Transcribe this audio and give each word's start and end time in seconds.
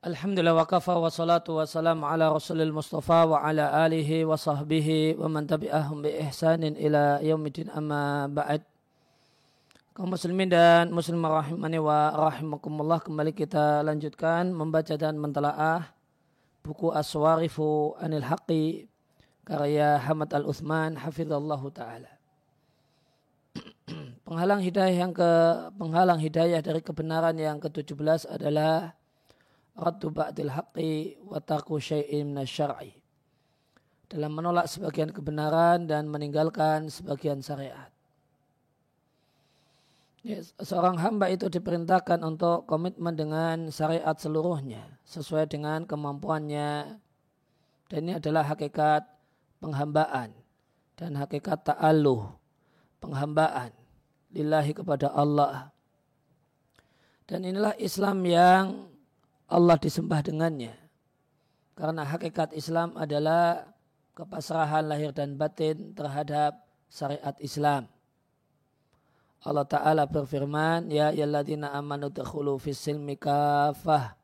Alhamdulillah 0.00 0.56
wa 0.56 0.64
kafa 0.64 0.96
wa 0.96 1.12
salatu 1.12 1.60
wa 1.60 1.68
salam 1.68 2.00
ala 2.08 2.32
rasulil 2.32 2.72
mustafa 2.72 3.28
wa 3.28 3.44
ala 3.44 3.84
alihi 3.84 4.24
wa 4.24 4.32
sahbihi 4.32 5.20
wa 5.20 5.28
man 5.28 5.44
tabi'ahum 5.44 6.00
bi 6.00 6.16
ihsanin 6.24 6.72
ila 6.72 7.20
yaumidin 7.20 7.68
amma 7.68 8.24
ba'd. 8.24 8.64
Kaum 9.92 10.08
muslimin 10.08 10.48
dan 10.48 10.88
muslimah 10.88 11.44
rahimani 11.44 11.84
wa 11.84 12.16
rahimakumullah 12.16 13.04
kembali 13.04 13.36
kita 13.36 13.84
lanjutkan 13.84 14.48
membaca 14.56 14.96
dan 14.96 15.20
mentelaah 15.20 15.92
buku 16.64 16.96
Aswarifu 16.96 17.92
Anil 18.00 18.24
Haqi 18.24 18.88
karya 19.44 20.00
Hamad 20.00 20.32
Al-Uthman 20.32 20.96
hafizallahu 20.96 21.68
taala. 21.76 22.08
Penghalang 24.24 24.64
hidayah 24.64 24.96
yang 24.96 25.12
ke 25.12 25.28
penghalang 25.76 26.24
hidayah 26.24 26.64
dari 26.64 26.80
kebenaran 26.80 27.36
yang 27.36 27.60
ke-17 27.60 28.24
adalah 28.32 28.96
raddu 29.76 30.10
ba'dil 30.10 30.50
haqqi 30.50 31.20
wa 31.22 31.38
tarku 31.38 31.78
syai'in 31.78 32.34
syar'i. 32.46 32.94
Dalam 34.10 34.34
menolak 34.34 34.66
sebagian 34.66 35.14
kebenaran 35.14 35.86
dan 35.86 36.10
meninggalkan 36.10 36.90
sebagian 36.90 37.38
syariat. 37.38 37.90
Ya, 40.20 40.44
seorang 40.60 41.00
hamba 41.00 41.32
itu 41.32 41.48
diperintahkan 41.48 42.20
untuk 42.20 42.68
komitmen 42.68 43.16
dengan 43.16 43.72
syariat 43.72 44.12
seluruhnya 44.18 44.84
sesuai 45.08 45.48
dengan 45.48 45.88
kemampuannya. 45.88 47.00
Dan 47.88 47.98
ini 48.04 48.20
adalah 48.20 48.44
hakikat 48.44 49.08
penghambaan 49.64 50.36
dan 51.00 51.16
hakikat 51.16 51.64
ta'alluh 51.72 52.36
penghambaan 53.00 53.72
lillahi 54.30 54.76
kepada 54.76 55.08
Allah. 55.08 55.72
Dan 57.24 57.48
inilah 57.48 57.72
Islam 57.80 58.20
yang 58.26 58.64
Allah 59.50 59.74
disembah 59.82 60.22
dengannya. 60.22 60.70
Karena 61.74 62.06
hakikat 62.06 62.54
Islam 62.54 62.94
adalah 62.94 63.66
kepasrahan 64.14 64.86
lahir 64.86 65.10
dan 65.10 65.34
batin 65.34 65.90
terhadap 65.90 66.62
syariat 66.86 67.34
Islam. 67.42 67.90
Allah 69.42 69.66
Ta'ala 69.66 70.06
berfirman, 70.06 70.92
Ya 70.92 71.10
yalladina 71.10 71.74
amanu 71.74 72.14
dakhulu 72.14 72.62
fis 72.62 72.78
silmi 72.78 73.18
kafah. 73.18 74.14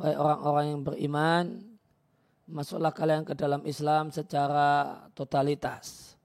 Wahai 0.00 0.16
orang-orang 0.18 0.64
yang 0.66 0.82
beriman, 0.82 1.44
masuklah 2.50 2.90
kalian 2.90 3.22
ke 3.22 3.38
dalam 3.38 3.62
Islam 3.68 4.10
secara 4.10 4.98
totalitas. 5.14 6.16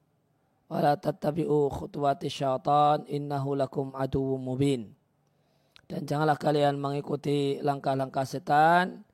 Wala 0.65 0.97
tattabi'u 0.97 1.69
khutuwati 1.69 2.31
syaitan 2.31 3.05
innahu 3.05 3.53
lakum 3.53 3.93
aduwwum 3.93 4.41
mubin 4.41 4.96
dan 5.87 6.03
janganlah 6.03 6.35
kalian 6.35 6.75
mengikuti 6.75 7.63
langkah-langkah 7.63 8.27
setan 8.27 9.07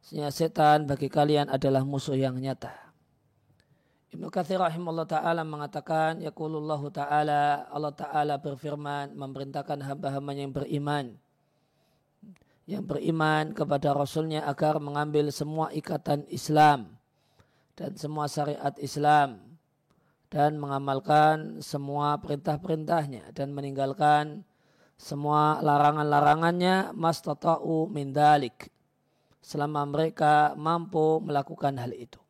sehingga 0.00 0.30
setan 0.30 0.86
bagi 0.86 1.10
kalian 1.10 1.50
adalah 1.50 1.84
musuh 1.84 2.16
yang 2.16 2.38
nyata. 2.38 2.72
Ibnu 4.10 4.26
Katsir 4.26 4.58
rahimahullah 4.58 5.06
taala 5.06 5.46
mengatakan 5.46 6.18
yaqulullahu 6.18 6.90
taala 6.90 7.66
Allah 7.70 7.94
taala 7.94 8.34
berfirman 8.42 9.14
memerintahkan 9.14 9.78
hamba-hambanya 9.86 10.50
yang 10.50 10.54
beriman 10.54 11.06
yang 12.66 12.86
beriman 12.86 13.54
kepada 13.54 13.94
rasulnya 13.94 14.46
agar 14.46 14.82
mengambil 14.82 15.30
semua 15.30 15.70
ikatan 15.74 16.26
Islam 16.26 16.98
dan 17.78 17.94
semua 17.94 18.26
syariat 18.26 18.74
Islam 18.82 19.58
dan 20.30 20.58
mengamalkan 20.58 21.58
semua 21.62 22.18
perintah-perintahnya 22.18 23.30
dan 23.34 23.50
meninggalkan 23.50 24.46
semua 25.00 25.64
larangan-larangannya 25.64 26.92
mastata'u 26.92 27.88
min 27.88 28.12
dalik 28.12 28.68
selama 29.40 29.88
mereka 29.88 30.52
mampu 30.60 31.24
melakukan 31.24 31.72
hal 31.80 31.96
itu. 31.96 32.20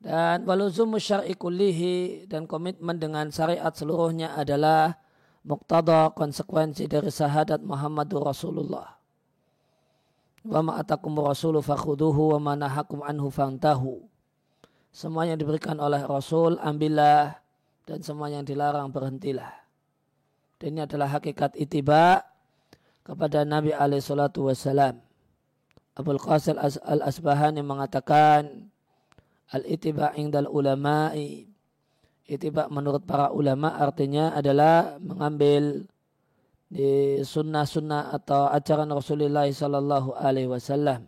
Dan 0.00 0.48
waluzumu 0.48 0.96
syar'i 0.96 1.36
kullihi 1.36 2.24
dan 2.24 2.48
komitmen 2.48 2.96
dengan 2.96 3.28
syariat 3.28 3.68
seluruhnya 3.68 4.32
adalah 4.32 4.96
muktada 5.44 6.08
konsekuensi 6.16 6.88
dari 6.88 7.12
syahadat 7.12 7.60
Muhammadur 7.60 8.24
Rasulullah. 8.24 8.96
Wa 10.40 10.64
ma'atakum 10.64 11.20
rasulu 11.20 11.60
fakhuduhu 11.60 12.32
wa 12.32 12.56
manahakum 12.56 13.04
anhu 13.04 13.28
fantahu. 13.28 14.08
Semua 14.88 15.28
yang 15.28 15.36
diberikan 15.36 15.76
oleh 15.76 16.00
Rasul 16.00 16.56
ambillah 16.56 17.36
dan 17.84 18.00
semua 18.00 18.32
yang 18.32 18.40
dilarang 18.40 18.88
berhentilah. 18.88 19.59
Dan 20.60 20.76
ini 20.76 20.84
adalah 20.84 21.08
hakikat 21.16 21.56
itiba 21.56 22.20
kepada 23.00 23.48
Nabi 23.48 23.72
alaihi 23.72 24.04
salatu 24.04 24.52
wassalam. 24.52 25.00
Abul 25.96 26.20
Qasim 26.20 26.60
al-Asbahani 26.60 27.64
mengatakan 27.64 28.68
al-itiba 29.56 30.12
indal 30.20 30.46
ulama'i 30.52 31.48
itiba 32.30 32.70
menurut 32.70 33.02
para 33.02 33.34
ulama 33.34 33.74
artinya 33.74 34.30
adalah 34.36 35.00
mengambil 35.02 35.82
di 36.70 37.18
sunnah-sunnah 37.26 38.14
atau 38.14 38.46
ajaran 38.54 38.86
Rasulullah 38.86 39.50
sallallahu 39.50 40.14
alaihi 40.14 40.46
wasallam. 40.46 41.02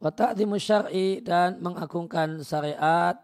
wa 0.00 0.10
ta'zimu 0.12 0.56
syar'i 0.60 1.24
dan 1.24 1.58
mengagungkan 1.64 2.40
syariat 2.44 3.16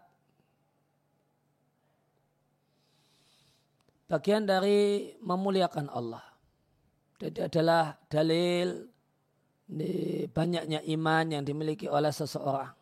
bagian 4.09 4.45
dari 4.45 5.13
memuliakan 5.21 5.89
Allah. 5.89 6.21
Jadi 7.17 7.39
adalah 7.39 7.97
dalil 8.11 8.93
banyaknya 10.29 10.85
iman 10.85 11.25
yang 11.29 11.43
dimiliki 11.45 11.87
oleh 11.87 12.11
seseorang. 12.11 12.73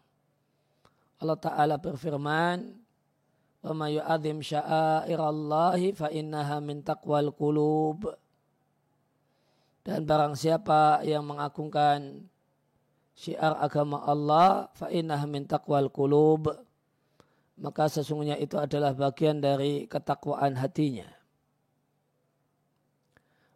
Allah 1.21 1.37
Ta'ala 1.37 1.75
berfirman, 1.77 2.81
وَمَا 3.61 3.87
يُعَظِمْ 3.93 4.41
شَعَائِرَ 4.41 5.21
اللَّهِ 5.21 5.81
فَإِنَّهَا 5.93 6.57
مِنْ 6.65 6.81
تَقْوَى 6.81 7.29
الْقُلُوبِ 7.29 7.99
Dan 9.85 10.05
barang 10.05 10.33
siapa 10.33 11.05
yang 11.05 11.21
mengagungkan 11.29 12.25
syiar 13.16 13.56
agama 13.58 14.04
Allah 14.04 14.68
fa 14.76 14.92
innah 14.92 15.24
min 15.24 15.48
taqwal 15.48 15.88
qulub. 15.88 16.52
Maka 17.56 17.88
sesungguhnya 17.88 18.36
itu 18.36 18.60
adalah 18.60 18.92
bagian 18.92 19.40
dari 19.40 19.88
ketakwaan 19.88 20.60
hatinya. 20.60 21.08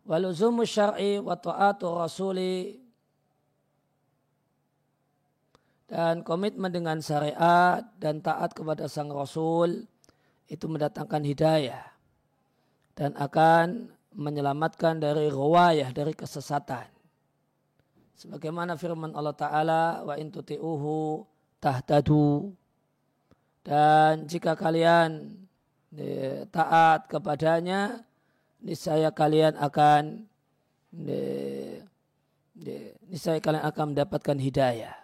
Waluzumu 0.09 0.65
syar'i 0.65 1.21
wa 1.21 1.37
ta'atu 1.37 2.01
rasuli. 2.01 2.81
Dan 5.85 6.25
komitmen 6.25 6.73
dengan 6.73 7.05
syariat 7.05 7.85
dan 8.01 8.25
taat 8.25 8.57
kepada 8.57 8.89
sang 8.89 9.13
rasul 9.13 9.85
itu 10.47 10.65
mendatangkan 10.71 11.23
hidayah 11.27 11.83
dan 12.95 13.11
akan 13.19 13.91
menyelamatkan 14.15 15.03
dari 15.03 15.31
riwayah 15.31 15.91
dari 15.91 16.15
kesesatan 16.15 17.00
sebagaimana 18.21 18.77
firman 18.77 19.17
Allah 19.17 19.33
Ta'ala 19.33 19.83
wa 20.05 20.13
intuti'uhu 20.13 21.25
tahtadu 21.57 22.53
dan 23.65 24.29
jika 24.29 24.53
kalian 24.53 25.41
e, 25.97 26.45
taat 26.53 27.09
kepadanya 27.09 28.05
niscaya 28.61 29.09
kalian 29.09 29.57
akan 29.57 30.29
e, 30.93 31.17
e, 32.61 32.93
niscaya 33.09 33.41
kalian 33.41 33.65
akan 33.65 33.97
mendapatkan 33.97 34.37
hidayah 34.37 35.01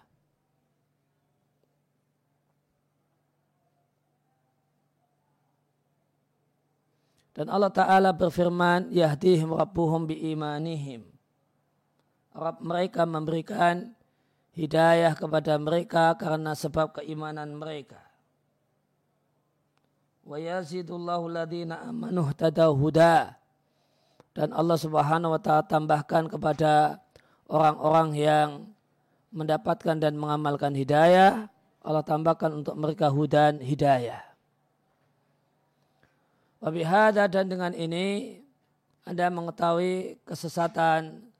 Dan 7.36 7.52
Allah 7.52 7.68
Ta'ala 7.68 8.16
berfirman, 8.16 8.88
Yahdihim 8.88 9.52
Rabbuhum 9.52 10.08
biimanihim. 10.08 11.15
Rabb 12.36 12.60
mereka 12.60 13.08
memberikan 13.08 13.96
hidayah 14.52 15.16
kepada 15.16 15.56
mereka 15.56 16.12
karena 16.20 16.52
sebab 16.52 17.00
keimanan 17.00 17.56
mereka. 17.56 18.00
Wa 20.20 20.36
yazidullahu 20.36 21.32
ladina 21.32 21.80
amanu 21.88 22.28
huda. 22.28 23.40
Dan 24.36 24.52
Allah 24.52 24.76
subhanahu 24.76 25.32
wa 25.32 25.40
ta'ala 25.40 25.64
tambahkan 25.64 26.28
kepada 26.28 27.00
orang-orang 27.48 28.08
yang 28.12 28.48
mendapatkan 29.32 29.96
dan 29.96 30.20
mengamalkan 30.20 30.76
hidayah, 30.76 31.48
Allah 31.80 32.04
tambahkan 32.04 32.52
untuk 32.52 32.76
mereka 32.76 33.08
hudan 33.08 33.64
hidayah. 33.64 34.20
Wabihada 36.60 37.32
dan 37.32 37.48
dengan 37.48 37.72
ini 37.72 38.40
Anda 39.06 39.30
mengetahui 39.30 40.20
kesesatan 40.26 41.30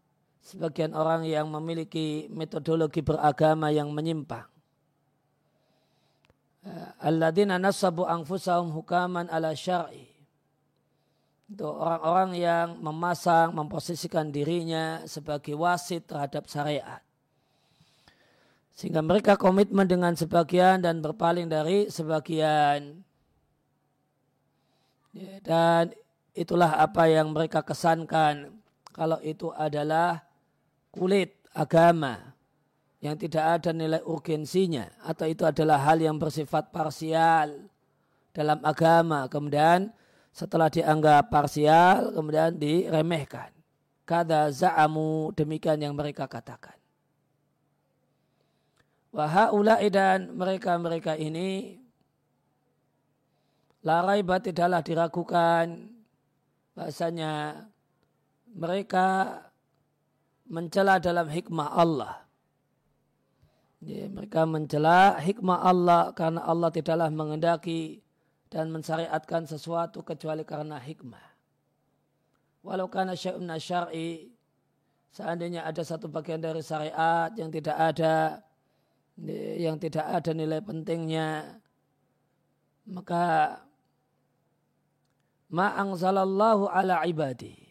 sebagian 0.47 0.95
orang 0.95 1.27
yang 1.27 1.51
memiliki 1.51 2.31
metodologi 2.31 3.03
beragama 3.03 3.75
yang 3.75 3.91
menyimpang. 3.91 4.47
eh, 6.67 6.91
alladzina 7.03 7.59
nasabu 7.59 8.07
anfusahum 8.07 8.75
hukaman 8.75 9.31
ala 9.31 9.55
syar'i. 9.55 10.11
Itu 11.47 11.63
orang-orang 11.63 12.35
yang 12.35 12.69
memasang 12.83 13.55
memposisikan 13.55 14.35
dirinya 14.35 15.07
sebagai 15.07 15.55
wasit 15.55 16.11
terhadap 16.11 16.51
syariat. 16.51 16.99
Sehingga 18.75 18.99
mereka 18.99 19.39
komitmen 19.39 19.87
dengan 19.87 20.19
sebagian 20.19 20.83
dan 20.83 20.99
berpaling 20.99 21.47
dari 21.47 21.87
sebagian. 21.87 22.99
Ya, 25.15 25.39
dan 25.41 25.95
itulah 26.35 26.83
apa 26.83 27.09
yang 27.09 27.31
mereka 27.31 27.63
kesankan. 27.63 28.59
Kalau 28.91 29.23
itu 29.23 29.55
adalah 29.55 30.26
kulit 30.97 31.37
agama 31.53 32.33
yang 33.05 33.21
tidak 33.21 33.61
ada 33.61 33.71
nilai 33.77 34.01
urgensinya 34.03 34.89
atau 35.05 35.29
itu 35.29 35.45
adalah 35.45 35.85
hal 35.85 36.01
yang 36.01 36.17
bersifat 36.17 36.73
parsial 36.73 37.69
dalam 38.33 38.59
agama. 38.65 39.29
Kemudian 39.29 39.93
setelah 40.33 40.73
dianggap 40.73 41.29
parsial 41.29 42.17
kemudian 42.17 42.57
diremehkan. 42.57 43.53
Kada 44.07 44.49
za'amu 44.49 45.35
demikian 45.35 45.83
yang 45.83 45.93
mereka 45.93 46.31
katakan. 46.31 46.79
Wahaulai 49.11 49.89
dan 49.91 50.31
mereka-mereka 50.31 51.19
ini 51.19 51.81
larai 53.83 54.23
tidaklah 54.23 54.85
diragukan. 54.85 55.91
Bahasanya 56.77 57.65
mereka 58.53 59.41
mencela 60.47 61.03
dalam 61.03 61.27
hikmah 61.27 61.69
Allah. 61.75 62.15
Ya, 63.85 64.09
mereka 64.09 64.49
mencela 64.49 65.21
hikmah 65.21 65.59
Allah 65.63 66.03
karena 66.17 66.43
Allah 66.43 66.73
tidaklah 66.73 67.13
mengendaki 67.13 68.01
dan 68.49 68.73
mensyariatkan 68.73 69.45
sesuatu 69.45 70.01
kecuali 70.01 70.43
karena 70.47 70.81
hikmah. 70.81 71.23
Walau 72.67 72.91
karena 72.91 73.15
syai'un 73.15 73.47
syar'i, 73.61 74.33
seandainya 75.15 75.63
ada 75.63 75.87
satu 75.87 76.11
bagian 76.11 76.43
dari 76.43 76.65
syariat 76.65 77.31
yang 77.39 77.53
tidak 77.53 77.77
ada 77.79 78.43
yang 79.57 79.79
tidak 79.79 80.03
ada 80.03 80.31
nilai 80.35 80.61
pentingnya, 80.61 81.57
maka 82.91 83.57
ma'angzalallahu 85.49 86.67
ala 86.69 87.07
ibadi 87.07 87.66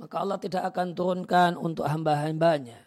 maka 0.00 0.16
Allah 0.16 0.40
tidak 0.40 0.64
akan 0.72 0.96
turunkan 0.96 1.60
untuk 1.60 1.84
hamba-hambanya. 1.84 2.80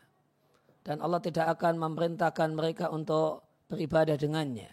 Dan 0.81 0.97
Allah 0.99 1.21
tidak 1.21 1.45
akan 1.55 1.77
memerintahkan 1.77 2.49
mereka 2.57 2.89
untuk 2.89 3.45
beribadah 3.69 4.17
dengannya. 4.17 4.67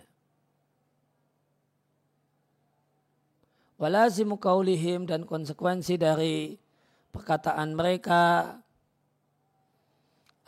Walazimu 3.76 4.40
kaulihim 4.40 5.04
dan 5.04 5.28
konsekuensi 5.28 6.00
dari 6.00 6.56
perkataan 7.12 7.76
mereka 7.76 8.56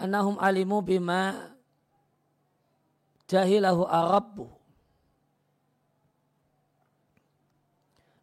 anahum 0.01 0.37
alimu 0.41 0.83
bima 0.83 1.53
jahilahu 3.31 3.89
arabu 3.89 4.53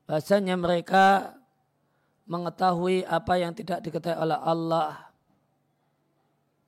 bahasanya 0.06 0.58
mereka 0.58 1.39
mengetahui 2.30 3.04
apa 3.10 3.34
yang 3.42 3.58
tidak 3.58 3.82
diketahui 3.82 4.22
oleh 4.22 4.38
Allah 4.38 5.10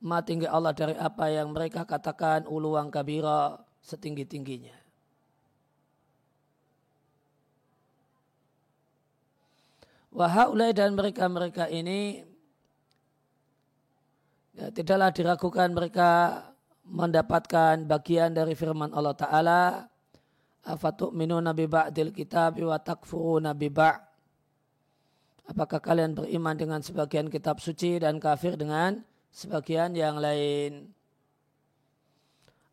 ma 0.02 0.18
tinggi 0.18 0.50
Allah 0.50 0.74
dari 0.74 0.98
apa 0.98 1.30
yang 1.30 1.54
mereka 1.54 1.86
katakan 1.86 2.50
uluang 2.50 2.90
kabira 2.90 3.62
setinggi-tingginya. 3.86 4.74
Wahaulai 10.12 10.76
dan 10.76 10.92
mereka-mereka 10.92 11.72
ini 11.72 12.20
ya, 14.52 14.68
tidaklah 14.68 15.08
diragukan 15.08 15.72
mereka 15.72 16.10
mendapatkan 16.84 17.88
bagian 17.88 18.36
dari 18.36 18.52
firman 18.52 18.92
Allah 18.92 19.16
Ta'ala 19.16 19.62
afatu'minu 20.68 21.40
nabi 21.40 21.64
ba'dil 21.64 22.12
kitab 22.12 22.60
wa 22.60 22.76
takfuru 22.76 23.40
nabi 23.40 23.72
ba' 23.72 24.11
Apakah 25.50 25.82
kalian 25.82 26.14
beriman 26.14 26.54
dengan 26.54 26.80
sebagian 26.80 27.26
kitab 27.26 27.58
suci 27.58 27.98
dan 27.98 28.22
kafir 28.22 28.54
dengan 28.54 29.02
sebagian 29.34 29.92
yang 29.98 30.22
lain? 30.22 30.92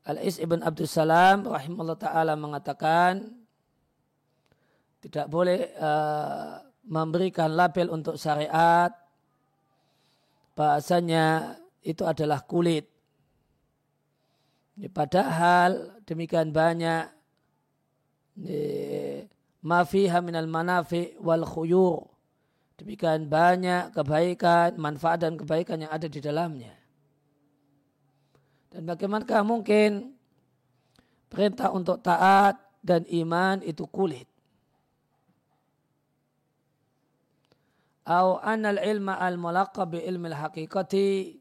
Al-Is 0.06 0.38
ibn 0.38 0.62
Abdul 0.62 0.90
Salam 0.90 1.50
rahimahullah 1.50 2.00
ta'ala 2.00 2.34
mengatakan 2.38 3.30
tidak 5.02 5.30
boleh 5.30 5.70
uh, 5.78 6.62
memberikan 6.86 7.54
label 7.54 7.94
untuk 7.94 8.18
syariat 8.18 8.90
bahasanya 10.58 11.56
itu 11.86 12.04
adalah 12.04 12.44
kulit. 12.44 12.90
Padahal 14.92 16.00
demikian 16.08 16.56
banyak 16.56 17.12
mafiha 19.60 20.24
minal 20.24 20.48
manafi 20.48 21.20
wal 21.20 21.44
khuyur 21.44 22.08
Demikian 22.80 23.28
banyak 23.28 23.92
kebaikan, 23.92 24.80
manfaat 24.80 25.20
dan 25.28 25.36
kebaikan 25.36 25.84
yang 25.84 25.92
ada 25.92 26.08
di 26.08 26.24
dalamnya. 26.24 26.72
Dan 28.72 28.88
bagaimanakah 28.88 29.44
mungkin 29.44 30.16
perintah 31.28 31.76
untuk 31.76 32.00
taat 32.00 32.56
dan 32.80 33.04
iman 33.12 33.60
itu 33.68 33.84
kulit? 33.84 34.32
Au 38.08 38.40
anal 38.40 38.80
ilma 38.80 39.20
al 39.20 39.36
mulaqab 39.36 39.94
bi 39.94 40.00
ilmi 40.02 40.32
al 40.32 40.48
haqiqati 40.48 41.36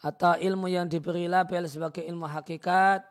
atau 0.00 0.34
ilmu 0.40 0.66
yang 0.66 0.88
diberi 0.88 1.28
label 1.28 1.68
sebagai 1.68 2.02
ilmu 2.02 2.24
hakikat 2.24 3.04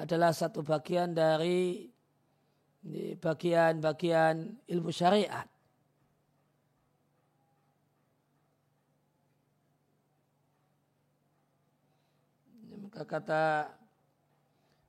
adalah 0.00 0.32
satu 0.32 0.64
bagian 0.64 1.12
dari 1.12 1.86
bagian-bagian 3.20 4.64
ilmu 4.64 4.90
syariat. 4.94 5.57
Maka 12.98 13.22
kata 13.22 13.42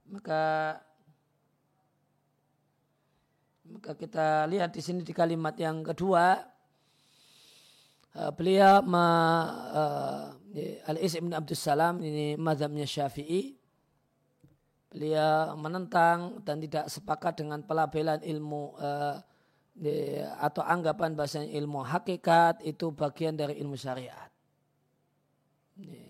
maka 0.10 0.42
maka 3.70 3.92
kita 3.94 4.50
lihat 4.50 4.74
di 4.74 4.82
sini 4.82 5.06
di 5.06 5.14
kalimat 5.14 5.54
yang 5.62 5.86
kedua 5.86 6.42
uh, 8.18 8.32
beliau 8.34 8.82
ma, 8.82 9.06
uh, 9.70 10.90
Al-Is 10.90 11.22
ibn 11.22 11.38
Abdul 11.38 11.54
Salam 11.54 12.02
ini 12.02 12.34
mazhabnya 12.34 12.90
Syafi'i 12.90 13.54
beliau 14.90 15.54
menentang 15.54 16.42
dan 16.42 16.66
tidak 16.66 16.90
sepakat 16.90 17.46
dengan 17.46 17.62
pelabelan 17.62 18.26
ilmu 18.26 18.74
uh, 18.82 19.22
di, 19.70 20.18
atau 20.18 20.66
anggapan 20.66 21.14
bahasanya 21.14 21.54
ilmu 21.62 21.86
hakikat 21.86 22.66
itu 22.66 22.90
bagian 22.90 23.38
dari 23.38 23.62
ilmu 23.62 23.78
syariat. 23.78 24.34
Ini. 25.78 26.09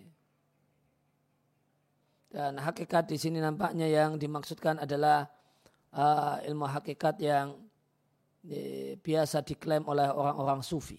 Dan 2.29 2.61
hakikat 2.61 3.09
di 3.09 3.17
sini 3.17 3.41
nampaknya 3.41 3.89
yang 3.89 4.21
dimaksudkan 4.21 4.77
adalah 4.77 5.25
uh, 5.97 6.37
ilmu 6.45 6.69
hakikat 6.69 7.17
yang 7.19 7.57
biasa 9.03 9.43
diklaim 9.43 9.83
oleh 9.83 10.07
orang-orang 10.07 10.63
sufi. 10.63 10.95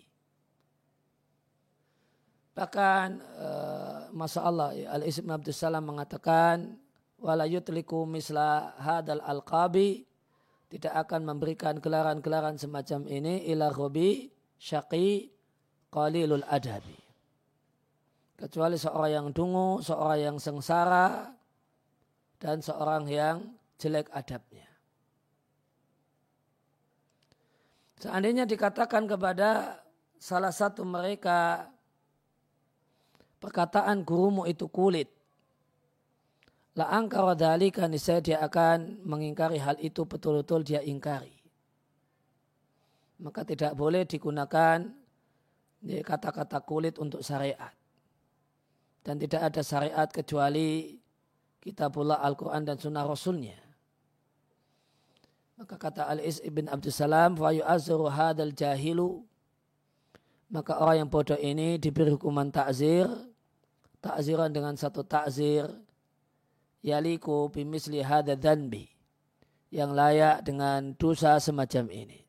Bahkan 2.53 3.07
uh, 3.41 4.01
Masa 4.13 4.45
Allah 4.45 4.77
Al-Ism 5.01 5.25
Abdul 5.33 5.57
Salam 5.57 5.89
mengatakan 5.89 6.77
wala 7.17 7.49
yutliku 7.49 8.05
misla 8.05 8.77
hadal 8.77 9.25
al-qabi 9.25 10.05
tidak 10.69 11.09
akan 11.09 11.25
memberikan 11.25 11.81
gelaran-gelaran 11.81 12.61
semacam 12.61 13.09
ini 13.09 13.49
ila 13.49 13.73
ghobi 13.73 14.29
syaqi 14.61 15.33
qalilul 15.89 16.45
adabi 16.45 17.00
kecuali 18.40 18.80
seorang 18.80 19.12
yang 19.12 19.28
dungu, 19.37 19.85
seorang 19.85 20.18
yang 20.32 20.37
sengsara, 20.40 21.28
dan 22.40 22.64
seorang 22.64 23.04
yang 23.04 23.37
jelek 23.76 24.09
adabnya. 24.16 24.64
Seandainya 28.00 28.49
dikatakan 28.49 29.04
kepada 29.04 29.85
salah 30.16 30.49
satu 30.49 30.88
mereka 30.88 31.68
perkataan 33.44 34.09
gurumu 34.09 34.49
itu 34.49 34.73
kulit, 34.73 35.12
la 36.80 36.88
angkara 36.88 37.37
dalika 37.37 37.85
niscaya 37.85 38.25
dia 38.25 38.40
akan 38.40 39.04
mengingkari 39.04 39.61
hal 39.61 39.76
itu 39.85 40.09
betul-betul 40.09 40.64
dia 40.64 40.80
ingkari. 40.80 41.37
Maka 43.20 43.44
tidak 43.44 43.76
boleh 43.76 44.09
digunakan 44.09 44.80
kata-kata 45.85 46.64
kulit 46.64 46.97
untuk 46.97 47.20
syariat 47.20 47.76
dan 49.00 49.16
tidak 49.16 49.40
ada 49.52 49.61
syariat 49.64 50.09
kecuali 50.09 50.97
kitabullah 51.61 52.21
Al-Quran 52.21 52.64
dan 52.64 52.76
sunnah 52.76 53.04
Rasulnya. 53.04 53.57
Maka 55.61 55.76
kata 55.76 56.09
Al-Is 56.09 56.40
ibn 56.40 56.73
Abdussalam, 56.73 57.37
wa 57.37 57.52
yu'azziru 57.52 58.09
hadal 58.09 58.57
jahilu. 58.57 59.21
Maka 60.50 60.80
orang 60.80 61.04
yang 61.04 61.11
bodoh 61.12 61.37
ini 61.37 61.76
diberi 61.76 62.11
hukuman 62.11 62.49
takzir, 62.49 63.07
takziran 64.00 64.50
dengan 64.50 64.75
satu 64.75 65.04
takzir, 65.04 65.69
yaliku 66.80 67.52
bimisli 67.52 68.00
hadha 68.00 68.35
dhanbi, 68.40 68.88
yang 69.69 69.92
layak 69.92 70.42
dengan 70.42 70.97
dosa 70.97 71.37
semacam 71.38 71.87
ini. 71.92 72.21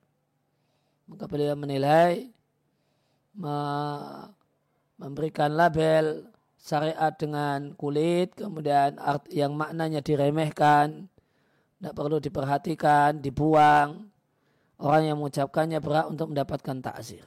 Maka 1.08 1.26
beliau 1.28 1.56
menilai, 1.56 2.30
memberikan 5.00 5.56
label 5.56 6.31
syariat 6.62 7.12
dengan 7.18 7.74
kulit, 7.74 8.38
kemudian 8.38 9.02
art 9.02 9.26
yang 9.34 9.58
maknanya 9.58 10.06
diremehkan, 10.06 11.10
tidak 11.82 11.94
perlu 11.98 12.22
diperhatikan, 12.22 13.18
dibuang. 13.18 14.06
Orang 14.82 15.04
yang 15.06 15.18
mengucapkannya 15.18 15.78
berhak 15.82 16.10
untuk 16.10 16.34
mendapatkan 16.34 16.78
takzir. 16.82 17.26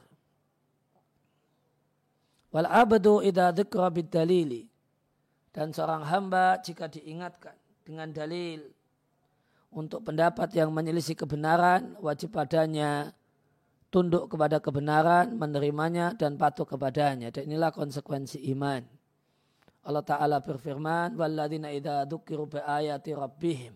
Wal 2.51 2.67
abdu 2.67 3.19
idha 3.23 3.51
dhikra 3.51 3.91
dalili. 3.91 4.67
Dan 5.55 5.71
seorang 5.71 6.03
hamba 6.03 6.59
jika 6.59 6.91
diingatkan 6.91 7.55
dengan 7.87 8.11
dalil 8.11 8.59
untuk 9.71 10.03
pendapat 10.03 10.51
yang 10.51 10.71
menyelisih 10.71 11.15
kebenaran, 11.15 11.95
wajib 12.03 12.35
padanya 12.35 13.15
tunduk 13.87 14.27
kepada 14.27 14.59
kebenaran, 14.59 15.35
menerimanya 15.35 16.11
dan 16.15 16.35
patuh 16.35 16.67
kepadanya. 16.67 17.31
Dan 17.31 17.47
inilah 17.47 17.71
konsekuensi 17.71 18.43
iman. 18.51 18.83
Allah 19.84 20.04
Ta'ala 20.04 20.38
berfirman, 20.44 21.16
وَالَّذِينَ 21.16 21.64
إِذَا 21.64 22.04
ذُكِّرُوا 22.12 22.48
بِآيَاتِ 22.52 23.06
رَبِّهِمْ 23.08 23.74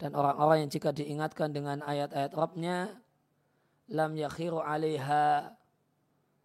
Dan 0.00 0.16
orang-orang 0.16 0.64
yang 0.64 0.70
jika 0.72 0.96
diingatkan 0.96 1.52
dengan 1.52 1.84
ayat-ayat 1.84 2.32
Rabbnya, 2.32 2.88
lam 3.92 4.16
yakhiru 4.16 4.64
alaiha, 4.64 5.52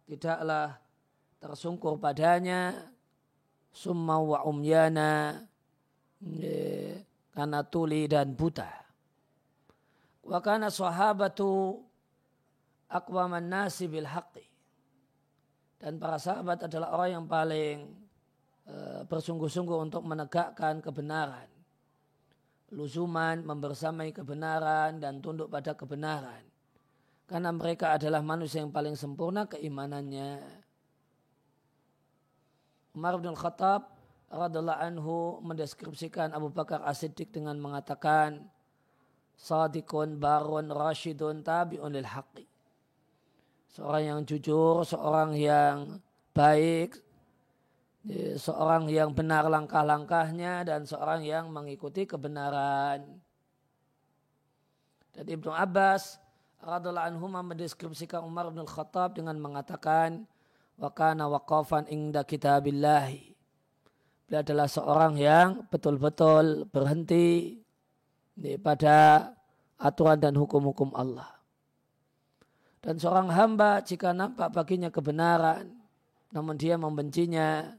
tidaklah 0.04 0.76
tersungkur 1.40 1.96
padanya, 1.96 2.92
summa 3.72 4.20
wa 4.20 4.44
umyana, 4.44 5.40
karena 7.32 7.60
tuli 7.64 8.04
dan 8.12 8.36
buta. 8.36 8.68
Wa 10.20 10.36
kana 10.44 10.68
sahabatu 10.68 11.80
aqwaman 12.92 13.48
nasi 13.48 13.88
bil 13.88 14.04
haqqi. 14.04 14.44
Dan 15.80 15.96
para 15.96 16.20
sahabat 16.20 16.68
adalah 16.68 16.92
orang 16.92 17.10
yang 17.20 17.26
paling 17.28 17.76
Eh, 17.84 17.99
bersungguh-sungguh 19.07 19.77
untuk 19.89 20.03
menegakkan 20.07 20.79
kebenaran. 20.79 21.47
Luzuman 22.71 23.43
membersamai 23.43 24.15
kebenaran 24.15 24.99
dan 24.99 25.19
tunduk 25.19 25.51
pada 25.51 25.75
kebenaran. 25.75 26.39
Karena 27.27 27.51
mereka 27.51 27.95
adalah 27.95 28.23
manusia 28.23 28.63
yang 28.63 28.71
paling 28.71 28.95
sempurna 28.95 29.47
keimanannya. 29.47 30.39
Umar 32.91 33.15
bin 33.19 33.35
Khattab 33.35 33.91
radhiallahu 34.31 34.79
anhu 34.83 35.15
mendeskripsikan 35.43 36.31
Abu 36.31 36.51
Bakar 36.51 36.83
As-Siddiq 36.83 37.31
dengan 37.31 37.59
mengatakan 37.59 38.47
Sadikun 39.35 40.19
barun 40.21 40.69
rasyidun 40.69 41.41
tabi'un 41.41 41.91
lil 41.91 42.05
haqqi. 42.05 42.45
Seorang 43.71 44.03
yang 44.03 44.19
jujur, 44.27 44.83
seorang 44.83 45.33
yang 45.33 46.03
baik, 46.35 46.99
seorang 48.37 48.89
yang 48.89 49.13
benar 49.13 49.45
langkah-langkahnya 49.45 50.65
dan 50.65 50.89
seorang 50.89 51.21
yang 51.21 51.53
mengikuti 51.53 52.09
kebenaran. 52.09 53.05
Dan 55.13 55.25
Ibnu 55.27 55.51
Abbas 55.53 56.17
radhiallahu 56.63 57.07
anhu 57.13 57.25
mendeskripsikan 57.29 58.25
Umar 58.25 58.49
bin 58.49 58.65
Khattab 58.65 59.13
dengan 59.17 59.37
mengatakan 59.37 60.25
wa 60.81 60.89
kana 60.89 61.29
waqafan 61.29 61.85
inda 61.93 62.25
kitabillahi. 62.25 63.33
Beliau 64.25 64.41
adalah 64.41 64.67
seorang 64.71 65.19
yang 65.19 65.67
betul-betul 65.67 66.65
berhenti 66.71 67.59
pada 68.63 69.29
aturan 69.75 70.17
dan 70.17 70.33
hukum-hukum 70.39 70.95
Allah. 70.95 71.27
Dan 72.81 72.97
seorang 72.97 73.29
hamba 73.29 73.83
jika 73.85 74.09
nampak 74.09 74.49
baginya 74.49 74.89
kebenaran 74.89 75.69
namun 76.31 76.55
dia 76.55 76.79
membencinya 76.79 77.75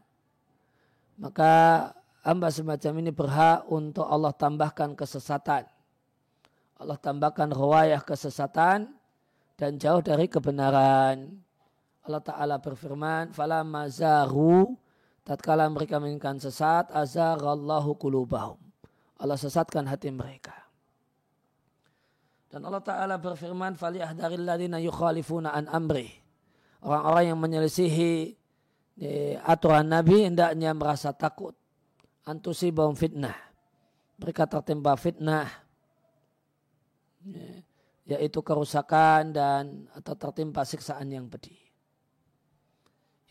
maka 1.22 1.52
hamba 2.26 2.50
semacam 2.50 2.92
ini 2.98 3.14
berhak 3.14 3.62
untuk 3.70 4.02
Allah 4.02 4.34
tambahkan 4.34 4.98
kesesatan. 4.98 5.70
Allah 6.82 6.98
tambahkan 6.98 7.54
ruwayah 7.54 8.02
kesesatan 8.02 8.90
dan 9.54 9.78
jauh 9.78 10.02
dari 10.02 10.26
kebenaran. 10.26 11.30
Allah 12.02 12.22
Ta'ala 12.26 12.58
berfirman, 12.58 13.30
Fala 13.30 13.62
mazaru, 13.62 14.74
tatkala 15.22 15.70
mereka 15.70 16.02
menginginkan 16.02 16.42
sesat, 16.42 16.90
azarallahu 16.90 17.94
kulubahum. 17.94 18.58
Allah 19.22 19.38
sesatkan 19.38 19.86
hati 19.86 20.10
mereka. 20.10 20.58
Dan 22.50 22.66
Allah 22.66 22.82
Ta'ala 22.82 23.22
berfirman, 23.22 23.78
Faliyahdaril 23.78 24.42
ladina 24.42 24.82
yukhalifuna 24.82 25.54
an 25.54 25.70
amrih. 25.70 26.10
Orang-orang 26.82 27.30
yang 27.30 27.38
menyelisihi 27.38 28.41
aturan 29.46 29.88
Nabi 29.88 30.28
hendaknya 30.28 30.76
merasa 30.76 31.14
takut. 31.16 31.56
Antusibahum 32.22 32.94
fitnah. 32.94 33.34
Mereka 34.20 34.46
tertimpa 34.46 34.94
fitnah. 34.94 35.48
Yaitu 38.06 38.42
kerusakan 38.42 39.30
dan 39.30 39.86
atau 39.94 40.14
tertimpa 40.18 40.66
siksaan 40.66 41.10
yang 41.10 41.30
pedih. 41.30 41.58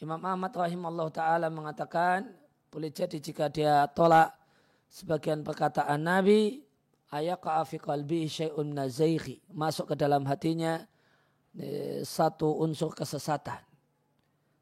Imam 0.01 0.17
Ahmad 0.25 0.49
rahimahullah 0.49 1.13
ta'ala 1.13 1.47
mengatakan 1.53 2.25
boleh 2.73 2.89
jadi 2.89 3.21
jika 3.21 3.53
dia 3.53 3.85
tolak 3.93 4.33
sebagian 4.89 5.45
perkataan 5.45 6.01
Nabi 6.01 6.57
ayaka 7.13 7.61
fi 7.69 7.77
qalbi 7.77 8.25
syai'un 8.25 8.73
nazairi 8.73 9.43
masuk 9.53 9.93
ke 9.93 9.95
dalam 9.99 10.25
hatinya 10.25 10.81
satu 12.01 12.63
unsur 12.65 12.95
kesesatan 12.97 13.61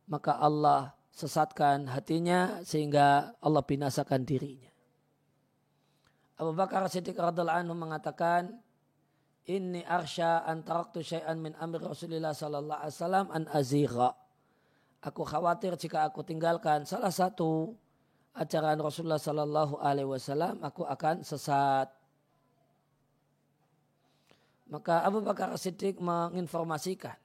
maka 0.10 0.42
Allah 0.42 0.98
sesatkan 1.14 1.86
hatinya 1.94 2.66
sehingga 2.66 3.38
Allah 3.40 3.62
binasakan 3.62 4.26
dirinya. 4.26 4.68
Abu 6.42 6.56
Bakar 6.58 6.88
Siddiq 6.90 7.16
radhiallahu 7.16 7.62
anhu 7.62 7.76
mengatakan, 7.78 8.58
Inni 9.50 9.82
arsya 9.82 10.46
an 10.46 10.62
taraktu 10.62 11.02
syai'an 11.02 11.42
min 11.42 11.58
amri 11.58 11.82
Rasulullah 11.82 12.38
sallallahu 12.38 12.80
alaihi 12.86 12.96
wasallam 12.96 13.26
an 13.34 13.44
azira. 13.50 14.10
Aku 15.02 15.26
khawatir 15.26 15.74
jika 15.80 16.06
aku 16.06 16.22
tinggalkan 16.22 16.86
salah 16.86 17.10
satu 17.10 17.74
ajaran 18.38 18.78
Rasulullah 18.78 19.18
sallallahu 19.18 19.82
alaihi 19.82 20.06
wasallam, 20.06 20.62
aku 20.62 20.86
akan 20.86 21.26
sesat. 21.26 21.90
Maka 24.70 25.02
Abu 25.02 25.26
Bakar 25.26 25.50
Siddiq 25.58 25.98
menginformasikan 25.98 27.18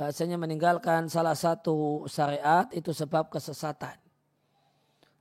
bahasanya 0.00 0.40
meninggalkan 0.40 1.12
salah 1.12 1.36
satu 1.36 2.08
syariat 2.08 2.64
itu 2.72 2.88
sebab 2.88 3.28
kesesatan. 3.28 4.00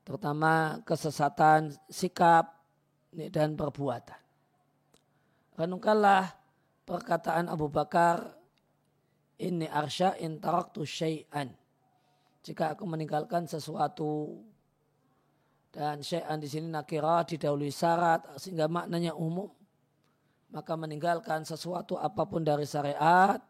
Terutama 0.08 0.80
kesesatan 0.88 1.76
sikap 1.92 2.64
dan 3.12 3.60
perbuatan. 3.60 4.16
Renungkanlah 5.60 6.32
perkataan 6.88 7.52
Abu 7.52 7.68
Bakar 7.68 8.40
ini 9.36 9.68
arsya 9.68 10.16
in 10.16 10.40
taraktu 10.40 10.88
syai'an. 10.88 11.52
Jika 12.40 12.72
aku 12.72 12.88
meninggalkan 12.88 13.52
sesuatu 13.52 14.40
dan 15.76 16.00
syai'an 16.00 16.40
di 16.40 16.48
sini 16.48 16.72
nakirah 16.72 17.28
didahului 17.28 17.68
syarat 17.68 18.24
sehingga 18.40 18.72
maknanya 18.72 19.12
umum 19.12 19.52
maka 20.56 20.72
meninggalkan 20.80 21.44
sesuatu 21.44 22.00
apa 22.00 22.24
pun 22.24 22.48
dari 22.48 22.64
syariat 22.64 23.44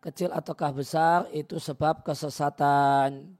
kecil 0.00 0.32
ataukah 0.32 0.72
besar 0.72 1.18
itu 1.32 1.60
sebab 1.60 2.00
kesesatan. 2.04 3.36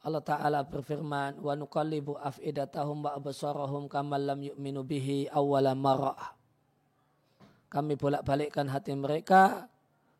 Allah 0.00 0.24
Ta'ala 0.24 0.64
berfirman, 0.64 1.44
wa 1.44 1.52
nuqallibu 1.52 2.16
af'idatahum 2.16 3.04
wa 3.04 3.12
absarahum 3.20 3.84
kama 3.84 4.16
lam 4.16 4.40
yu'minu 4.40 4.80
bihi 4.80 5.28
awwala 5.28 5.76
marah. 5.76 6.32
Kami 7.68 8.00
bolak-balikkan 8.00 8.72
hati 8.72 8.96
mereka 8.96 9.68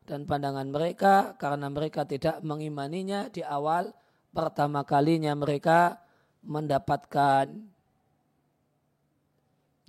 dan 0.05 0.29
pandangan 0.29 0.69
mereka 0.69 1.33
karena 1.41 1.65
mereka 1.71 2.05
tidak 2.05 2.45
mengimaninya 2.45 3.33
di 3.33 3.41
awal 3.41 3.89
pertama 4.29 4.85
kalinya 4.85 5.33
mereka 5.33 5.97
mendapatkan 6.45 7.49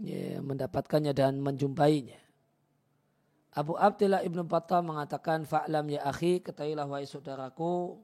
ya, 0.00 0.40
mendapatkannya 0.40 1.12
dan 1.12 1.36
menjumpainya. 1.42 2.21
Abu 3.52 3.76
Abdillah 3.76 4.24
ibnu 4.24 4.48
Battah 4.48 4.80
mengatakan 4.80 5.44
fa'lam 5.44 5.84
ya 5.92 6.08
akhi 6.08 6.40
ketahuilah 6.40 6.88
wahai 6.88 7.04
saudaraku 7.04 8.00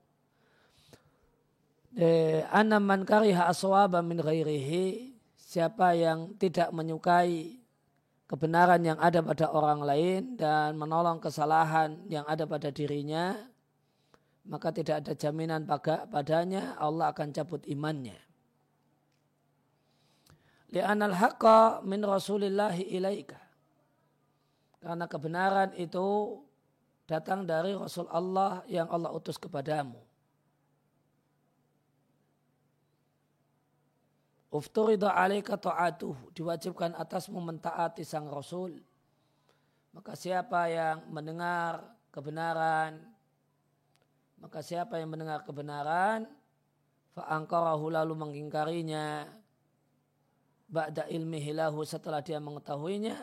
eh, 1.97 2.45
anna 2.53 2.77
man 2.77 3.09
kariha 3.09 3.49
aswaba 3.49 4.05
min 4.05 4.21
ghairihi 4.21 5.17
siapa 5.41 5.97
yang 5.97 6.37
tidak 6.37 6.69
menyukai 6.77 7.65
kebenaran 8.29 8.85
yang 8.85 9.01
ada 9.01 9.25
pada 9.25 9.49
orang 9.49 9.81
lain 9.81 10.37
dan 10.37 10.77
menolong 10.77 11.17
kesalahan 11.17 11.97
yang 12.13 12.29
ada 12.29 12.45
pada 12.45 12.69
dirinya, 12.69 13.33
maka 14.45 14.69
tidak 14.69 15.01
ada 15.01 15.17
jaminan 15.17 15.65
padanya 16.13 16.77
Allah 16.77 17.09
akan 17.09 17.33
cabut 17.33 17.65
imannya. 17.65 18.21
Li'anal 20.69 21.17
haqqa 21.17 21.81
min 21.89 22.05
rasulillahi 22.05 22.93
ilaika. 22.93 23.48
Karena 24.79 25.11
kebenaran 25.11 25.75
itu 25.75 26.39
datang 27.09 27.43
dari 27.43 27.75
Rasul 27.75 28.07
Allah 28.11 28.63
yang 28.71 28.87
Allah 28.93 29.11
utus 29.11 29.35
kepadamu. 29.35 29.99
Ufturida 34.49 35.13
alaika 35.13 35.61
ta'atuhu. 35.61 36.33
Diwajibkan 36.33 36.97
atasmu 36.97 37.37
mentaati 37.43 38.01
sang 38.07 38.31
Rasul. 38.33 38.81
Maka 39.93 40.15
siapa 40.15 40.71
yang 40.71 41.05
mendengar 41.11 41.85
kebenaran, 42.15 43.03
maka 44.39 44.63
siapa 44.63 44.97
yang 45.03 45.11
mendengar 45.11 45.43
kebenaran, 45.43 46.31
fa'angkarahu 47.19 47.91
lalu 47.93 48.15
mengingkarinya, 48.15 49.27
ba'da 50.71 51.11
ilmi 51.11 51.43
hilahu 51.43 51.83
setelah 51.83 52.23
dia 52.23 52.39
mengetahuinya, 52.39 53.17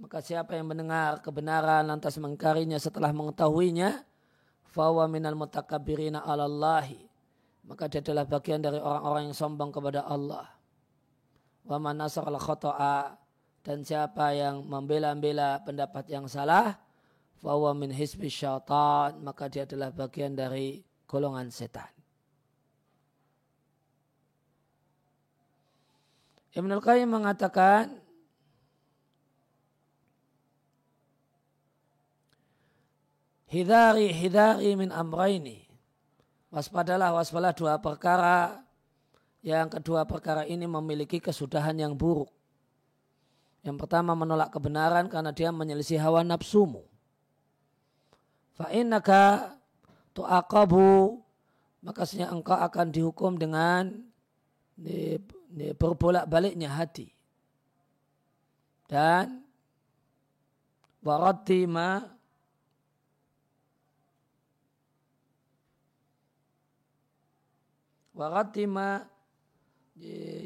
maka 0.00 0.24
siapa 0.24 0.56
yang 0.56 0.72
mendengar 0.72 1.20
kebenaran 1.20 1.84
lantas 1.84 2.16
mengingkarinya 2.16 2.80
setelah 2.80 3.12
mengetahuinya, 3.12 4.00
fawa 4.72 5.04
minal 5.04 5.36
mutakabirina 5.36 6.24
alallahi 6.24 7.10
maka 7.70 7.86
dia 7.86 8.02
adalah 8.02 8.26
bagian 8.26 8.58
dari 8.58 8.82
orang-orang 8.82 9.30
yang 9.30 9.36
sombong 9.38 9.70
kepada 9.70 10.02
Allah. 10.02 10.50
Wa 11.62 11.78
man 11.78 12.02
al 12.02 12.10
khoto'a 12.10 13.14
dan 13.62 13.86
siapa 13.86 14.34
yang 14.34 14.66
membela-bela 14.66 15.62
pendapat 15.62 16.10
yang 16.10 16.26
salah, 16.26 16.74
fahuwa 17.38 17.76
min 17.78 17.94
hisbi 17.94 18.26
syaitan, 18.26 19.22
maka 19.22 19.46
dia 19.46 19.68
adalah 19.68 19.94
bagian 19.94 20.34
dari 20.34 20.82
golongan 21.06 21.52
setan. 21.54 21.86
Ibn 26.50 26.70
Al-Qayyim 26.74 27.06
mengatakan 27.06 27.94
Hidari 33.50 34.14
hidari 34.14 34.78
min 34.78 34.94
amraini 34.94 35.66
Waspadalah, 36.50 37.14
waspadalah 37.14 37.54
dua 37.54 37.78
perkara. 37.78 38.58
Yang 39.40 39.78
kedua 39.78 40.02
perkara 40.02 40.42
ini 40.42 40.66
memiliki 40.66 41.22
kesudahan 41.22 41.78
yang 41.78 41.94
buruk. 41.94 42.28
Yang 43.62 43.86
pertama 43.86 44.18
menolak 44.18 44.50
kebenaran 44.50 45.06
karena 45.06 45.30
dia 45.30 45.54
menyelisih 45.54 46.02
hawa 46.02 46.26
nafsumu. 46.26 46.82
Fa'innaka 48.58 49.54
tu'aqabu 50.12 51.22
maka 51.80 52.04
engkau 52.04 52.58
akan 52.58 52.86
dihukum 52.92 53.38
dengan 53.38 54.04
berbolak-baliknya 55.78 56.68
hati. 56.68 57.14
Dan 58.90 59.46
waraddi 61.00 61.64
ma 61.64 62.04
wa 68.16 68.26
ghatima 68.30 69.06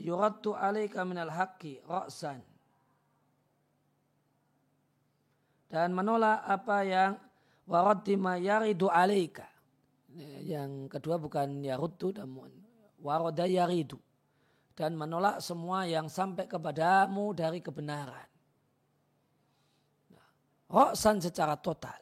yuraddu 0.02 0.52
alaika 0.56 1.04
minal 1.06 1.30
haqqi 1.30 1.80
ra'san. 1.84 2.42
Dan 5.70 5.90
menolak 5.90 6.46
apa 6.46 6.78
yang 6.86 7.12
waradima 7.66 8.38
yaridu 8.38 8.86
alaika 8.86 9.48
yang 10.46 10.86
kedua 10.86 11.18
bukan 11.18 11.64
yaruddu 11.64 12.14
namun 12.14 12.50
warada 13.02 13.46
yaridu. 13.48 13.98
Dan 14.74 14.98
menolak 14.98 15.38
semua 15.38 15.86
yang 15.86 16.10
sampai 16.10 16.50
kepadamu 16.50 17.30
dari 17.30 17.62
kebenaran. 17.62 18.26
Ra'san 20.66 21.22
secara 21.22 21.54
total. 21.54 21.98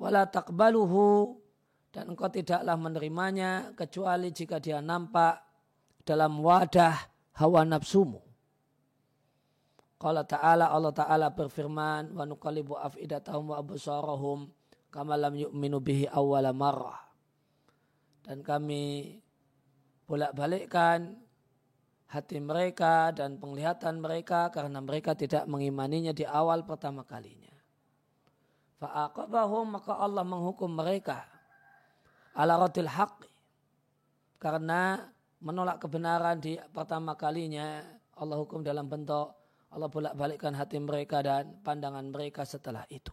Wala 0.00 0.24
taqbaluhu 0.24 1.36
dan 1.96 2.12
engkau 2.12 2.28
tidaklah 2.28 2.76
menerimanya 2.76 3.72
kecuali 3.72 4.28
jika 4.28 4.60
dia 4.60 4.84
nampak 4.84 5.40
dalam 6.04 6.44
wadah 6.44 6.92
hawa 7.40 7.64
nafsumu. 7.64 8.20
Qala 9.96 10.28
ta'ala 10.28 10.68
Allah 10.68 10.92
ta'ala 10.92 11.32
berfirman 11.32 12.12
wa 12.12 12.28
nuqallibu 12.28 12.76
afidatahum 12.76 13.48
wa 13.48 13.64
absarahum 13.64 14.52
kama 14.92 15.16
yu'minu 15.16 15.80
bihi 15.80 16.04
awwala. 16.12 16.52
Dan 18.28 18.44
kami 18.44 19.16
bolak-balikkan 20.04 21.16
hati 22.12 22.44
mereka 22.44 23.08
dan 23.16 23.40
penglihatan 23.40 24.04
mereka 24.04 24.52
karena 24.52 24.84
mereka 24.84 25.16
tidak 25.16 25.48
mengimaninya 25.48 26.12
di 26.12 26.28
awal 26.28 26.60
pertama 26.68 27.08
kalinya. 27.08 27.56
Fa'aqabahum 28.84 29.80
maka 29.80 29.96
Allah 29.96 30.28
menghukum 30.28 30.76
mereka 30.76 31.35
ala 32.36 32.60
radil 32.60 32.88
haq 32.88 33.24
karena 34.36 35.08
menolak 35.40 35.80
kebenaran 35.80 36.36
di 36.36 36.60
pertama 36.70 37.16
kalinya 37.16 37.80
Allah 38.16 38.36
hukum 38.36 38.60
dalam 38.60 38.84
bentuk 38.84 39.32
Allah 39.72 39.88
bolak-balikkan 39.90 40.54
hati 40.56 40.78
mereka 40.80 41.20
dan 41.20 41.58
pandangan 41.60 42.06
mereka 42.08 42.46
setelah 42.46 42.86
itu. 42.88 43.12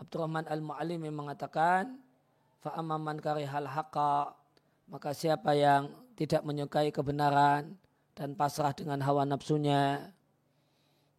Abdurrahman 0.00 0.48
Al-Mu'alimi 0.50 1.12
mengatakan 1.12 2.00
fa'amaman 2.64 3.20
karihal 3.22 3.68
haqqa 3.70 4.34
maka 4.90 5.10
siapa 5.14 5.54
yang 5.54 5.90
tidak 6.18 6.42
menyukai 6.42 6.90
kebenaran 6.90 7.76
dan 8.16 8.32
pasrah 8.34 8.72
dengan 8.72 9.02
hawa 9.04 9.28
nafsunya 9.28 10.10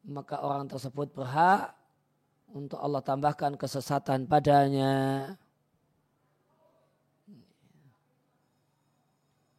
maka 0.08 0.40
orang 0.40 0.72
tersebut 0.72 1.12
berhak 1.12 1.76
untuk 2.52 2.80
Allah 2.80 3.04
tambahkan 3.04 3.60
kesesatan 3.60 4.24
padanya. 4.24 5.36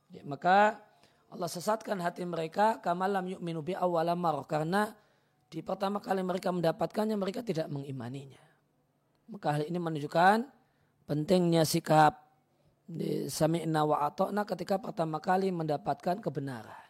Ya, 0.08 0.24
maka 0.24 0.80
Allah 1.28 1.48
sesatkan 1.48 2.00
hati 2.00 2.24
mereka 2.24 2.80
kamalam 2.80 3.28
yu'minu 3.36 3.60
bi 3.60 3.76
awalamar 3.76 4.40
karena 4.48 4.96
di 5.52 5.60
pertama 5.60 6.00
kali 6.00 6.24
mereka 6.24 6.48
mendapatkannya 6.48 7.16
mereka 7.16 7.44
tidak 7.44 7.68
mengimaninya. 7.68 8.40
Maka 9.28 9.60
hal 9.60 9.68
ini 9.68 9.76
menunjukkan 9.76 10.48
pentingnya 11.04 11.68
sikap 11.68 12.24
sami'na 13.28 13.84
wa 13.84 14.08
ato'na 14.08 14.48
ketika 14.48 14.80
pertama 14.80 15.20
kali 15.20 15.52
mendapatkan 15.52 16.24
kebenaran. 16.24 16.88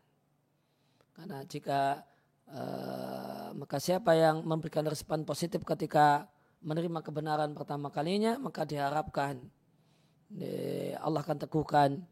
Karena 1.18 1.42
jika 1.42 2.06
uh, 2.46 3.50
maka 3.58 3.82
siapa 3.82 4.14
yang 4.14 4.46
memberikan 4.46 4.86
respon 4.86 5.26
positif 5.26 5.66
ketika 5.66 6.30
menerima 6.62 7.02
kebenaran 7.02 7.50
pertama 7.54 7.90
kalinya 7.90 8.38
maka 8.38 8.66
diharapkan 8.66 9.38
Allah 10.98 11.20
akan 11.24 11.38
teguhkan 11.46 12.02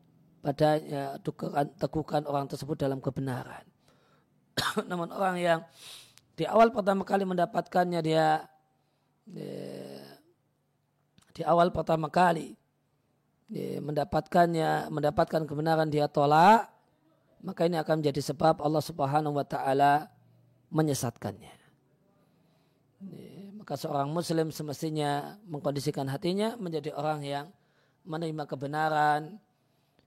padanya 0.46 1.18
teguhkan, 1.18 1.66
teguhkan 1.74 2.22
orang 2.30 2.46
tersebut 2.46 2.78
dalam 2.78 3.02
kebenaran. 3.02 3.66
Namun 4.90 5.10
orang 5.10 5.36
yang 5.42 5.60
di 6.38 6.46
awal 6.46 6.70
pertama 6.70 7.02
kali 7.02 7.26
mendapatkannya 7.26 8.00
dia 8.06 8.46
di 11.34 11.42
awal 11.42 11.74
pertama 11.74 12.06
kali 12.06 12.54
mendapatkannya 13.82 14.86
mendapatkan 14.86 15.42
kebenaran 15.42 15.90
dia 15.90 16.06
tolak 16.06 16.70
maka 17.42 17.66
ini 17.66 17.78
akan 17.78 18.02
menjadi 18.02 18.22
sebab 18.32 18.62
Allah 18.62 18.82
Subhanahu 18.82 19.38
wa 19.38 19.46
taala 19.46 20.10
menyesatkannya. 20.70 21.54
Maka 23.60 23.74
seorang 23.78 24.10
muslim 24.10 24.50
semestinya 24.50 25.38
mengkondisikan 25.46 26.06
hatinya 26.10 26.54
menjadi 26.58 26.94
orang 26.94 27.22
yang 27.22 27.46
menerima 28.06 28.46
kebenaran, 28.46 29.42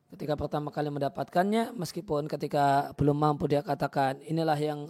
ketika 0.10 0.34
pertama 0.34 0.74
kali 0.74 0.89
mendapatkannya 0.89 1.78
meskipun 1.78 2.26
ketika 2.26 2.93
belum 2.98 3.17
mampu 3.17 3.45
dia 3.45 3.62
katakan 3.62 4.17
inilah 4.26 4.58
yang 4.58 4.89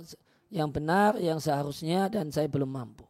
yang 0.49 0.71
benar 0.71 1.19
yang 1.19 1.37
seharusnya 1.37 2.09
dan 2.09 2.31
saya 2.31 2.49
belum 2.49 2.71
mampu. 2.71 3.05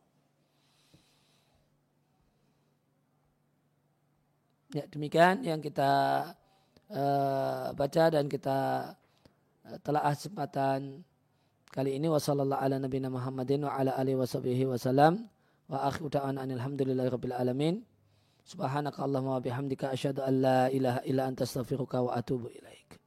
Ya 4.69 4.85
demikian 4.85 5.41
yang 5.41 5.61
kita 5.65 5.89
uh, 6.93 7.73
baca 7.73 8.03
dan 8.13 8.29
kita 8.29 8.93
uh, 9.65 9.77
telah 9.81 10.13
kesempatan 10.13 11.01
kali 11.73 11.97
ini 11.97 12.05
wasallallahu 12.05 12.61
ala 12.61 12.77
nabiyina 12.77 13.09
Muhammadin 13.09 13.65
wa 13.65 13.73
ala 13.73 13.97
alihi 13.97 14.17
wasallam 14.69 15.25
wa 15.69 15.85
akhiru 15.89 16.09
da'ana 16.09 16.45
alhamdulillahi 16.45 17.09
rabbil 17.09 17.33
alamin. 17.33 17.81
Subhanakallahumma 18.49 19.45
bihamdika 19.45 19.93
asyhadu 19.93 20.25
an 20.25 20.41
la 20.41 20.73
ilaha 20.73 21.05
illa 21.05 21.29
anta 21.29 21.45
astaghfiruka 21.45 22.01
wa 22.01 22.17
atubu 22.17 22.49
ilaik. 22.49 22.97